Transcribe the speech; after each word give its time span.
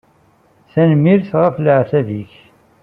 Tanemmirt 0.71 1.29
ɣef 1.41 1.55
leɛtab-ik. 1.59 2.31